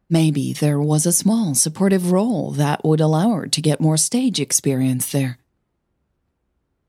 Maybe 0.09 0.53
there 0.53 0.79
was 0.79 1.05
a 1.05 1.11
small 1.11 1.55
supportive 1.55 2.11
role 2.11 2.51
that 2.51 2.85
would 2.85 3.01
allow 3.01 3.31
her 3.31 3.47
to 3.47 3.61
get 3.61 3.81
more 3.81 3.97
stage 3.97 4.39
experience 4.39 5.11
there. 5.11 5.39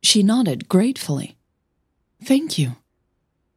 She 0.03 0.23
nodded 0.23 0.69
gratefully. 0.69 1.37
Thank 2.23 2.59
you. 2.59 2.77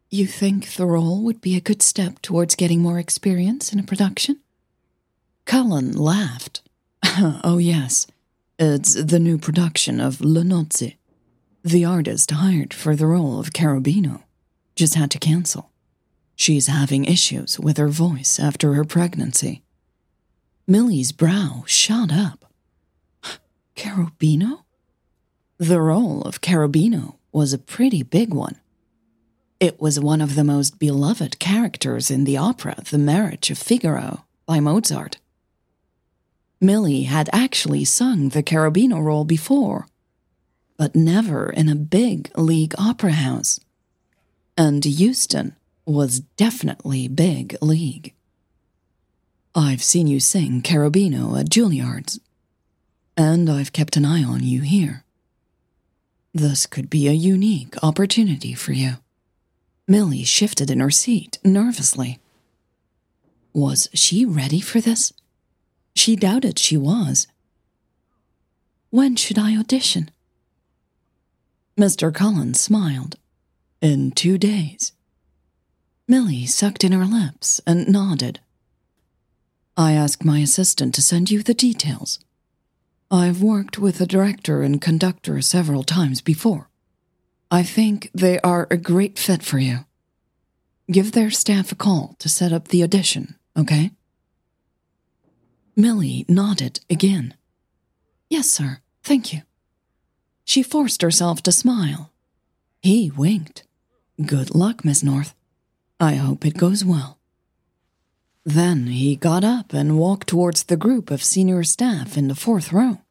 You 0.10 0.26
think 0.26 0.74
the 0.74 0.86
role 0.86 1.22
would 1.22 1.42
be 1.42 1.56
a 1.56 1.62
good 1.62 1.82
step 1.82 2.22
towards 2.22 2.56
getting 2.56 2.82
more 2.82 2.98
experience 2.98 3.72
in 3.72 3.80
a 3.80 3.84
production? 3.84 4.40
Cullen 5.46 5.92
laughed. 5.92 6.62
oh, 7.44 7.60
yes. 7.60 8.08
It's 8.58 8.94
the 8.94 9.20
new 9.20 9.38
production 9.38 10.00
of 10.00 10.22
Le 10.22 10.42
Nozze. 10.42 10.96
The 11.64 11.86
artist 11.86 12.32
hired 12.32 12.74
for 12.74 12.96
the 12.96 13.06
role 13.06 13.40
of 13.40 13.52
Cherubino 13.52 14.24
just 14.76 14.96
had 14.96 15.12
to 15.12 15.20
cancel. 15.20 15.69
She's 16.40 16.68
having 16.68 17.04
issues 17.04 17.60
with 17.60 17.76
her 17.76 17.90
voice 17.90 18.40
after 18.40 18.74
her 18.76 18.86
pregnancy. 18.86 19.62
Milly's 20.66 21.12
brow 21.12 21.66
shot 21.68 22.14
up. 22.14 22.46
Cherubino? 23.76 24.62
The 25.58 25.82
role 25.82 26.22
of 26.22 26.40
Cherubino 26.40 27.16
was 27.34 27.52
a 27.52 27.58
pretty 27.58 28.04
big 28.04 28.34
one. 28.34 28.56
It 29.60 29.82
was 29.82 30.00
one 30.00 30.22
of 30.22 30.36
the 30.36 30.46
most 30.46 30.80
beloved 30.80 31.40
characters 31.40 32.10
in 32.10 32.24
the 32.24 32.38
opera 32.38 32.84
The 32.90 32.98
Marriage 32.98 33.52
of 33.52 33.58
Figaro 33.58 34.24
by 34.46 34.62
Mozart. 34.62 35.18
Milly 36.62 37.04
had 37.04 37.30
actually 37.34 37.84
sung 37.84 38.30
the 38.30 38.44
Cherubino 38.44 39.04
role 39.04 39.26
before, 39.26 39.88
but 40.78 40.96
never 40.96 41.50
in 41.50 41.68
a 41.68 41.76
big 41.76 42.32
league 42.38 42.76
opera 42.78 43.12
house. 43.12 43.60
And 44.58 44.86
Houston 44.86 45.58
was 45.90 46.20
definitely 46.38 47.08
big 47.08 47.58
league. 47.62 48.14
I've 49.56 49.84
seen 49.84 50.06
you 50.06 50.20
sing 50.20 50.62
Cherubino 50.62 51.40
at 51.40 51.50
Juilliard's, 51.50 52.20
and 53.18 53.50
I've 53.50 53.74
kept 53.74 53.98
an 53.98 54.06
eye 54.06 54.24
on 54.24 54.44
you 54.44 54.62
here. 54.62 55.04
This 56.32 56.68
could 56.68 56.92
be 56.92 57.08
a 57.08 57.14
unique 57.14 57.76
opportunity 57.82 58.54
for 58.54 58.72
you. 58.72 58.98
Milly 59.88 60.24
shifted 60.24 60.70
in 60.70 60.80
her 60.80 60.92
seat 60.92 61.40
nervously. 61.44 62.20
Was 63.52 63.90
she 63.92 64.26
ready 64.26 64.62
for 64.62 64.80
this? 64.80 65.12
She 65.96 66.16
doubted 66.16 66.60
she 66.60 66.78
was. 66.78 67.26
When 68.92 69.16
should 69.16 69.40
I 69.40 69.58
audition? 69.58 70.12
Mr. 71.76 72.14
Cullen 72.14 72.54
smiled. 72.54 73.16
In 73.82 74.12
two 74.12 74.38
days. 74.38 74.92
Milly 76.10 76.48
sucked 76.48 76.84
in 76.84 76.92
her 76.92 77.06
lips 77.06 77.62
and 77.68 77.88
nodded. 77.88 78.40
I 79.78 79.94
asked 79.94 80.26
my 80.26 80.40
assistant 80.40 80.96
to 80.96 81.04
send 81.04 81.30
you 81.30 81.44
the 81.44 81.54
details. 81.54 82.20
I've 83.12 83.44
worked 83.44 83.78
with 83.78 84.00
the 84.00 84.08
director 84.08 84.64
and 84.64 84.82
conductor 84.82 85.40
several 85.42 85.84
times 85.84 86.20
before. 86.22 86.68
I 87.52 87.62
think 87.62 88.10
they 88.12 88.40
are 88.40 88.66
a 88.72 88.78
great 88.78 89.20
fit 89.20 89.44
for 89.44 89.60
you. 89.60 89.86
Give 90.92 91.12
their 91.12 91.30
staff 91.30 91.72
a 91.72 91.76
call 91.76 92.16
to 92.18 92.28
set 92.28 92.52
up 92.52 92.70
the 92.70 92.82
audition, 92.82 93.36
okay? 93.56 93.92
Milly 95.76 96.26
nodded 96.28 96.80
again. 96.90 97.36
Yes, 98.32 98.50
sir. 98.50 98.80
Thank 99.04 99.32
you. 99.32 99.44
She 100.44 100.64
forced 100.64 101.04
herself 101.04 101.44
to 101.44 101.52
smile. 101.52 102.12
He 102.82 103.12
winked. 103.16 103.62
Good 104.26 104.56
luck, 104.56 104.84
Miss 104.84 105.04
North. 105.04 105.36
I 106.00 106.16
hope 106.16 106.46
it 106.46 106.58
goes 106.58 106.86
well. 106.86 107.20
Then 108.46 108.88
he 108.88 109.16
got 109.18 109.44
up 109.44 109.74
and 109.74 109.98
walked 109.98 110.28
towards 110.28 110.64
the 110.64 110.78
group 110.78 111.12
of 111.12 111.24
senior 111.24 111.64
staff 111.64 112.18
in 112.18 112.30
the 112.30 112.36
fourth 112.36 112.72
row. 112.72 113.02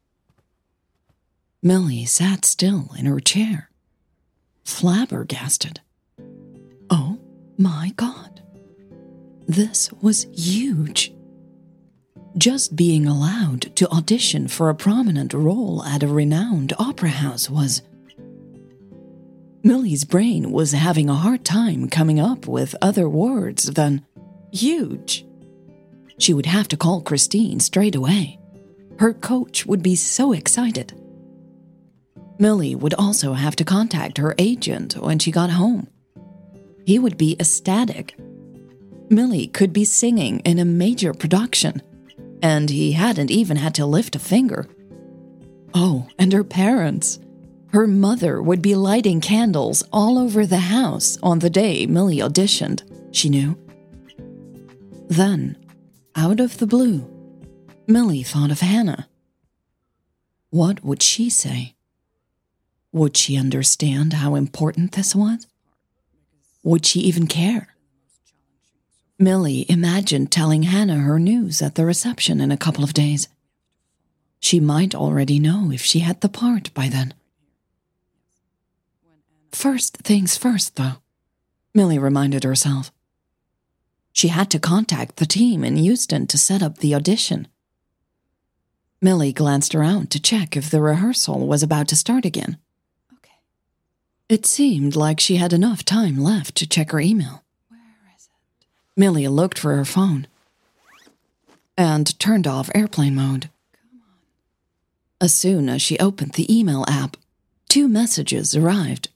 Milly 1.61 2.05
sat 2.05 2.45
still 2.45 2.89
in 2.97 3.05
her 3.05 3.19
chair, 3.19 3.69
flabbergasted. 4.65 5.81
Oh 6.89 7.19
my 7.57 7.93
God. 7.95 8.41
This 9.47 9.91
was 10.01 10.27
huge. 10.33 11.13
Just 12.37 12.75
being 12.75 13.05
allowed 13.05 13.75
to 13.75 13.89
audition 13.89 14.47
for 14.47 14.69
a 14.69 14.75
prominent 14.75 15.33
role 15.33 15.83
at 15.83 16.03
a 16.03 16.07
renowned 16.07 16.73
opera 16.79 17.09
house 17.09 17.49
was. 17.49 17.81
Milly's 19.63 20.05
brain 20.05 20.51
was 20.51 20.71
having 20.71 21.09
a 21.09 21.15
hard 21.15 21.43
time 21.43 21.89
coming 21.89 22.19
up 22.19 22.47
with 22.47 22.75
other 22.81 23.09
words 23.09 23.65
than 23.65 24.05
huge. 24.51 25.25
She 26.17 26.33
would 26.33 26.45
have 26.45 26.67
to 26.69 26.77
call 26.77 27.01
Christine 27.01 27.59
straight 27.59 27.95
away. 27.95 28.39
Her 28.99 29.13
coach 29.13 29.65
would 29.65 29.83
be 29.83 29.95
so 29.95 30.33
excited. 30.33 30.93
Milly 32.37 32.75
would 32.75 32.93
also 32.93 33.33
have 33.33 33.55
to 33.57 33.65
contact 33.65 34.17
her 34.17 34.33
agent 34.37 34.95
when 34.95 35.19
she 35.19 35.31
got 35.31 35.49
home. 35.49 35.87
He 36.85 36.97
would 36.99 37.17
be 37.17 37.35
ecstatic. 37.39 38.17
Milly 39.09 39.47
could 39.47 39.73
be 39.73 39.83
singing 39.83 40.39
in 40.39 40.59
a 40.59 40.65
major 40.65 41.13
production 41.13 41.81
and 42.41 42.69
he 42.69 42.93
hadn't 42.93 43.31
even 43.31 43.57
had 43.57 43.75
to 43.75 43.85
lift 43.85 44.15
a 44.15 44.19
finger. 44.19 44.67
Oh, 45.73 46.07
and 46.17 46.31
her 46.33 46.43
parents. 46.43 47.19
Her 47.71 47.85
mother 47.85 48.41
would 48.41 48.61
be 48.61 48.73
lighting 48.73 49.21
candles 49.21 49.83
all 49.93 50.17
over 50.17 50.45
the 50.45 50.57
house 50.57 51.19
on 51.21 51.39
the 51.39 51.51
day 51.51 51.85
Milly 51.85 52.17
auditioned, 52.17 52.81
she 53.11 53.29
knew. 53.29 53.57
Then, 55.07 55.55
out 56.15 56.39
of 56.39 56.57
the 56.57 56.67
blue, 56.67 57.07
Milly 57.87 58.23
thought 58.23 58.49
of 58.49 58.61
Hannah. 58.61 59.07
What 60.49 60.83
would 60.83 61.03
she 61.03 61.29
say? 61.29 61.75
Would 62.91 63.15
she 63.15 63.37
understand 63.37 64.13
how 64.13 64.33
important 64.33 64.93
this 64.93 65.13
was? 65.13 65.45
Would 66.63 66.87
she 66.87 67.01
even 67.01 67.27
care? 67.27 67.75
Milly 69.19 69.65
imagined 69.69 70.31
telling 70.31 70.63
Hannah 70.63 70.99
her 70.99 71.19
news 71.19 71.61
at 71.61 71.75
the 71.75 71.85
reception 71.85 72.41
in 72.41 72.51
a 72.51 72.57
couple 72.57 72.83
of 72.83 72.93
days. 72.93 73.27
She 74.39 74.59
might 74.59 74.95
already 74.95 75.37
know 75.37 75.71
if 75.71 75.83
she 75.83 75.99
had 75.99 76.21
the 76.21 76.29
part 76.29 76.73
by 76.73 76.89
then. 76.89 77.13
First 79.51 79.97
things 79.97 80.37
first, 80.37 80.75
though, 80.75 80.97
Milly 81.73 81.99
reminded 81.99 82.43
herself. 82.43 82.91
She 84.13 84.29
had 84.29 84.49
to 84.51 84.59
contact 84.59 85.17
the 85.17 85.25
team 85.25 85.63
in 85.63 85.77
Houston 85.77 86.27
to 86.27 86.37
set 86.37 86.61
up 86.61 86.77
the 86.77 86.93
audition. 86.95 87.47
Milly 89.01 89.31
glanced 89.31 89.73
around 89.73 90.11
to 90.11 90.21
check 90.21 90.57
if 90.57 90.69
the 90.69 90.81
rehearsal 90.81 91.47
was 91.47 91.63
about 91.63 91.87
to 91.87 91.95
start 91.95 92.25
again. 92.25 92.57
Okay. 93.13 93.39
It 94.27 94.45
seemed 94.45 94.95
like 94.95 95.19
she 95.19 95.37
had 95.37 95.53
enough 95.53 95.85
time 95.85 96.17
left 96.17 96.55
to 96.55 96.67
check 96.67 96.91
her 96.91 96.99
email. 96.99 97.43
Where 97.69 97.79
is 98.15 98.25
it? 98.25 98.67
Milly 98.97 99.27
looked 99.27 99.57
for 99.57 99.75
her 99.75 99.85
phone 99.85 100.27
and 101.77 102.19
turned 102.19 102.45
off 102.45 102.69
airplane 102.75 103.15
mode. 103.15 103.49
Come 103.71 104.01
on. 104.01 104.17
As 105.21 105.33
soon 105.33 105.69
as 105.69 105.81
she 105.81 105.97
opened 105.97 106.33
the 106.33 106.53
email 106.53 106.83
app, 106.89 107.15
two 107.69 107.87
messages 107.87 108.53
arrived. 108.53 109.09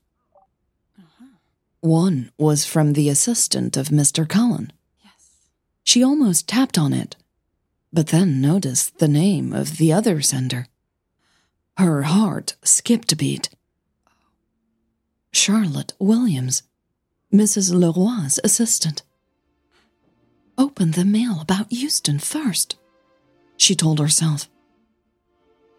One 1.83 2.31
was 2.37 2.63
from 2.63 2.93
the 2.93 3.09
assistant 3.09 3.75
of 3.75 3.89
Mr. 3.89 4.25
Cullen. 4.25 4.71
Yes. 5.03 5.49
She 5.83 6.01
almost 6.01 6.47
tapped 6.47 6.77
on 6.77 6.93
it, 6.93 7.17
but 7.91 8.07
then 8.07 8.39
noticed 8.39 8.99
the 8.99 9.09
name 9.09 9.51
of 9.51 9.75
the 9.75 9.91
other 9.91 10.21
sender. 10.21 10.67
Her 11.75 12.03
heart 12.03 12.55
skipped 12.63 13.11
a 13.11 13.17
beat. 13.17 13.49
Charlotte 15.33 15.91
Williams, 15.99 16.63
Mrs. 17.33 17.73
Leroy's 17.73 18.39
assistant. 18.45 19.03
Open 20.57 20.91
the 20.91 21.03
mail 21.03 21.41
about 21.41 21.69
Houston 21.69 22.17
first, 22.17 22.77
she 23.57 23.75
told 23.75 23.99
herself. 23.99 24.49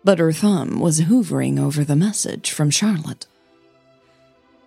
But 0.04 0.18
her 0.18 0.32
thumb 0.32 0.80
was 0.80 1.04
hovering 1.04 1.58
over 1.58 1.82
the 1.82 1.96
message 1.96 2.50
from 2.50 2.68
Charlotte. 2.68 3.26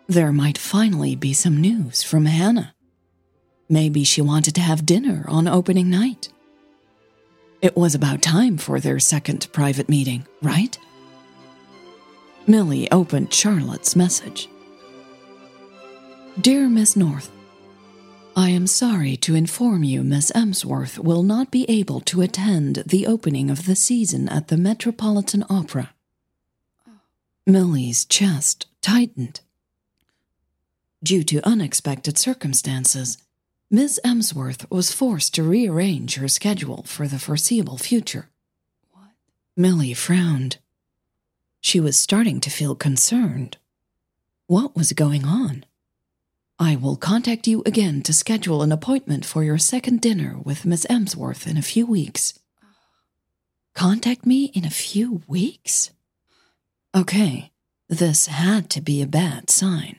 There 0.08 0.32
might 0.32 0.58
finally 0.58 1.16
be 1.16 1.34
some 1.34 1.60
news 1.60 2.02
from 2.02 2.26
Hannah. 2.26 2.74
Maybe 3.68 4.06
she 4.06 4.22
wanted 4.22 4.56
to 4.56 4.62
have 4.62 4.86
dinner 4.86 5.26
on 5.28 5.50
opening 5.50 5.90
night. 5.90 6.30
It 7.62 7.76
was 7.76 7.94
about 7.94 8.22
time 8.22 8.58
for 8.58 8.80
their 8.80 9.00
second 9.00 9.50
private 9.52 9.90
meeting, 9.90 10.26
right? 10.42 10.78
Milly 12.46 12.90
opened 12.90 13.34
Charlotte's 13.34 13.98
message. 13.98 14.48
Dear 16.40 16.70
Miss 16.70 16.96
North, 16.96 17.30
I 18.38 18.50
am 18.50 18.68
sorry 18.68 19.18
to 19.18 19.36
inform 19.36 19.84
you 19.84 20.04
Miss 20.04 20.32
Emsworth 20.34 21.00
will 21.00 21.24
not 21.24 21.52
be 21.52 21.66
able 21.70 22.00
to 22.02 22.22
attend 22.22 22.84
the 22.86 23.06
opening 23.08 23.50
of 23.50 23.66
the 23.66 23.76
season 23.76 24.30
at 24.30 24.48
the 24.48 24.56
Metropolitan 24.56 25.44
Opera. 25.50 25.94
Milly's 27.46 28.06
chest 28.06 28.68
tightened. 28.82 29.42
Due 31.04 31.24
to 31.24 31.48
unexpected 31.48 32.18
circumstances, 32.18 33.20
Miss 33.70 34.00
Emsworth 34.04 34.70
was 34.72 34.92
forced 34.92 35.36
to 35.36 35.44
rearrange 35.44 36.16
her 36.16 36.28
schedule 36.28 36.84
for 36.84 37.08
the 37.08 37.20
foreseeable 37.20 37.78
future. 37.78 38.30
What? 38.92 39.12
Milly 39.56 39.94
frowned. 39.94 40.58
She 41.62 41.80
was 41.80 42.00
starting 42.00 42.40
to 42.42 42.50
feel 42.50 42.76
concerned. 42.76 43.58
What 44.48 44.76
was 44.76 44.94
going 44.94 45.26
on? 45.26 45.66
I 46.58 46.76
will 46.76 46.96
contact 46.96 47.46
you 47.46 47.62
again 47.66 48.02
to 48.04 48.14
schedule 48.14 48.64
an 48.64 48.72
appointment 48.72 49.24
for 49.24 49.44
your 49.44 49.60
second 49.60 50.02
dinner 50.02 50.40
with 50.44 50.66
Miss 50.66 50.86
Emsworth 50.90 51.46
in 51.46 51.58
a 51.58 51.62
few 51.62 51.86
weeks. 51.86 52.40
Contact 53.76 54.26
me 54.26 54.46
in 54.56 54.66
a 54.66 54.72
few 54.72 55.22
weeks? 55.28 55.92
Okay, 56.96 57.52
this 57.88 58.26
had 58.26 58.72
to 58.72 58.82
be 58.82 59.04
a 59.04 59.08
bad 59.08 59.52
sign. 59.52 59.98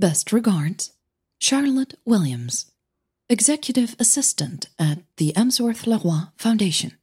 Best 0.00 0.32
regards, 0.32 0.92
Charlotte 1.40 1.92
Williams, 2.06 2.72
Executive 3.28 3.94
Assistant 3.98 4.66
at 4.78 5.00
the 5.18 5.36
Emsworth 5.36 5.86
Leroy 5.86 6.30
Foundation. 6.38 6.96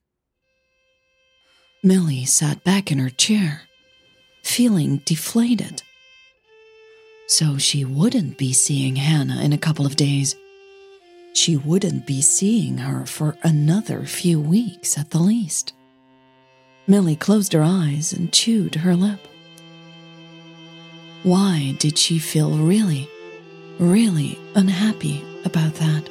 Milly 1.84 2.26
sat 2.26 2.64
back 2.64 2.92
in 2.92 2.98
her 2.98 3.12
chair, 3.12 3.62
feeling 4.42 5.04
deflated. 5.06 5.84
So 7.28 7.60
she 7.60 7.86
wouldn't 7.86 8.40
be 8.40 8.52
seeing 8.52 8.96
Hannah 8.96 9.44
in 9.44 9.54
a 9.54 9.60
couple 9.60 9.86
of 9.86 9.96
days. 9.96 10.36
She 11.34 11.56
wouldn't 11.56 12.08
be 12.08 12.24
seeing 12.24 12.80
her 12.80 13.06
for 13.06 13.38
another 13.44 14.06
few 14.06 14.42
weeks 14.42 14.98
at 14.98 15.12
the 15.12 15.20
least. 15.20 15.74
Milly 16.88 17.16
closed 17.16 17.54
her 17.54 17.62
eyes 17.62 18.12
and 18.12 18.34
chewed 18.34 18.74
her 18.74 18.96
lip. 18.96 19.20
Why 21.28 21.76
did 21.78 21.98
she 21.98 22.20
feel 22.20 22.52
really, 22.52 23.10
really 23.80 24.40
unhappy 24.56 25.26
about 25.44 25.74
that? 25.74 26.08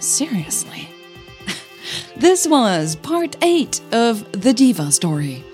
Seriously. 0.00 0.88
this 2.16 2.46
was 2.46 2.96
part 2.96 3.36
8 3.42 3.80
of 3.92 4.30
The 4.32 4.52
Diva 4.52 4.92
Story. 4.92 5.44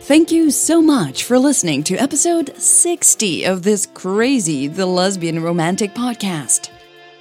Thank 0.00 0.32
you 0.32 0.50
so 0.50 0.82
much 0.82 1.24
for 1.24 1.38
listening 1.38 1.84
to 1.84 1.96
episode 1.96 2.56
60 2.56 3.44
of 3.44 3.62
this 3.62 3.86
crazy 3.86 4.66
The 4.66 4.84
Lesbian 4.84 5.42
Romantic 5.42 5.94
podcast. 5.94 6.70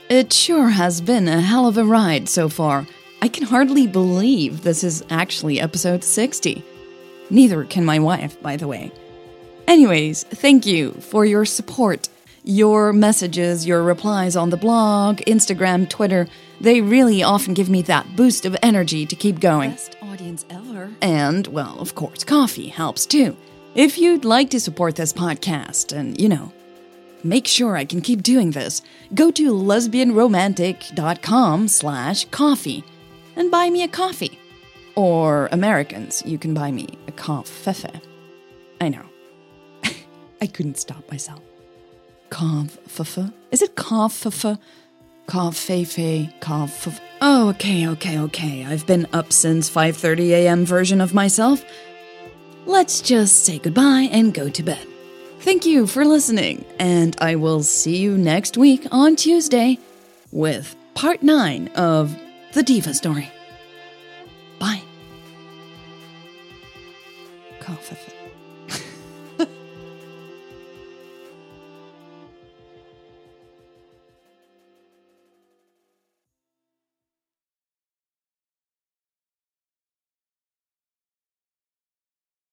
It 0.09 0.33
sure 0.33 0.69
has 0.69 0.99
been 0.99 1.27
a 1.27 1.41
hell 1.41 1.67
of 1.67 1.77
a 1.77 1.85
ride 1.85 2.27
so 2.27 2.49
far. 2.49 2.87
I 3.21 3.27
can 3.27 3.43
hardly 3.43 3.85
believe 3.85 4.63
this 4.63 4.83
is 4.83 5.05
actually 5.11 5.59
episode 5.59 6.03
60. 6.03 6.65
Neither 7.29 7.63
can 7.65 7.85
my 7.85 7.99
wife, 7.99 8.41
by 8.41 8.57
the 8.57 8.67
way. 8.67 8.91
Anyways, 9.67 10.23
thank 10.23 10.65
you 10.65 10.91
for 10.93 11.23
your 11.23 11.45
support. 11.45 12.09
Your 12.43 12.91
messages, 12.91 13.67
your 13.67 13.83
replies 13.83 14.35
on 14.35 14.49
the 14.49 14.57
blog, 14.57 15.17
Instagram, 15.27 15.87
Twitter, 15.87 16.27
they 16.59 16.81
really 16.81 17.21
often 17.21 17.53
give 17.53 17.69
me 17.69 17.83
that 17.83 18.15
boost 18.15 18.47
of 18.47 18.57
energy 18.63 19.05
to 19.05 19.15
keep 19.15 19.39
going. 19.39 19.69
Best 19.71 19.95
audience 20.01 20.43
ever. 20.49 20.89
And, 21.01 21.45
well, 21.47 21.79
of 21.79 21.93
course, 21.93 22.23
coffee 22.23 22.67
helps 22.67 23.05
too. 23.05 23.37
If 23.75 23.99
you'd 23.99 24.25
like 24.25 24.49
to 24.49 24.59
support 24.59 24.95
this 24.95 25.13
podcast 25.13 25.95
and, 25.95 26.19
you 26.19 26.29
know, 26.29 26.51
make 27.23 27.45
sure 27.45 27.77
I 27.77 27.85
can 27.85 28.01
keep 28.01 28.23
doing 28.23 28.49
this, 28.51 28.81
go 29.13 29.29
to 29.31 29.51
lesbianromantic.com 29.51 31.67
slash 31.67 32.25
coffee 32.25 32.83
and 33.35 33.51
buy 33.51 33.69
me 33.69 33.83
a 33.83 33.87
coffee. 33.87 34.39
Or 34.95 35.47
Americans, 35.51 36.23
you 36.25 36.39
can 36.39 36.55
buy 36.55 36.71
me 36.71 36.87
a 37.07 37.11
coffee. 37.11 38.01
I 38.81 38.89
know. 38.89 39.05
I 40.41 40.47
couldn't 40.47 40.79
stop 40.79 41.07
myself. 41.11 41.50
Kaffefe? 42.31 43.31
Is 43.51 43.61
it 43.61 43.75
kaffefe? 43.75 44.57
Kaffefe, 45.27 46.33
kaffefe. 46.39 46.99
Oh, 47.21 47.49
okay, 47.49 47.87
okay, 47.89 48.17
okay. 48.19 48.65
I've 48.65 48.87
been 48.87 49.05
up 49.13 49.31
since 49.31 49.69
5:30 49.69 50.29
a.m. 50.31 50.65
version 50.65 51.01
of 51.01 51.13
myself. 51.13 51.63
Let's 52.65 53.01
just 53.01 53.45
say 53.45 53.59
goodbye 53.59 54.09
and 54.11 54.33
go 54.33 54.49
to 54.49 54.63
bed. 54.63 54.87
Thank 55.41 55.65
you 55.65 55.87
for 55.87 56.05
listening, 56.05 56.65
and 56.79 57.15
I 57.19 57.35
will 57.35 57.63
see 57.63 57.97
you 57.97 58.17
next 58.17 58.57
week 58.57 58.87
on 58.91 59.15
Tuesday 59.15 59.77
with 60.31 60.75
part 60.93 61.21
9 61.23 61.69
of 61.75 62.15
The 62.53 62.63
Diva 62.63 62.93
Story. 62.93 63.29